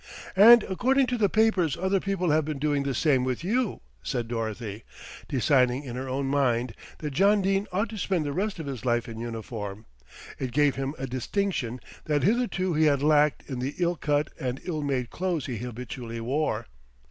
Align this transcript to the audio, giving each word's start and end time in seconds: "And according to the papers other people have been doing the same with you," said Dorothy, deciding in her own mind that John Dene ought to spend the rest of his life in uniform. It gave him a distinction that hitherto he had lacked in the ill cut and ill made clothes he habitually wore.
"And 0.35 0.63
according 0.63 1.05
to 1.07 1.17
the 1.19 1.29
papers 1.29 1.77
other 1.77 1.99
people 1.99 2.31
have 2.31 2.43
been 2.43 2.57
doing 2.57 2.81
the 2.81 2.95
same 2.95 3.23
with 3.23 3.43
you," 3.43 3.81
said 4.01 4.27
Dorothy, 4.27 4.83
deciding 5.27 5.83
in 5.83 5.95
her 5.95 6.09
own 6.09 6.25
mind 6.25 6.73
that 6.97 7.11
John 7.13 7.43
Dene 7.43 7.67
ought 7.71 7.89
to 7.89 7.99
spend 7.99 8.25
the 8.25 8.33
rest 8.33 8.57
of 8.57 8.65
his 8.65 8.83
life 8.83 9.07
in 9.07 9.19
uniform. 9.19 9.85
It 10.39 10.53
gave 10.53 10.73
him 10.73 10.95
a 10.97 11.05
distinction 11.05 11.79
that 12.05 12.23
hitherto 12.23 12.73
he 12.73 12.85
had 12.85 13.03
lacked 13.03 13.43
in 13.47 13.59
the 13.59 13.75
ill 13.77 13.95
cut 13.95 14.29
and 14.39 14.59
ill 14.63 14.81
made 14.81 15.11
clothes 15.11 15.45
he 15.45 15.57
habitually 15.57 16.19
wore. 16.19 16.65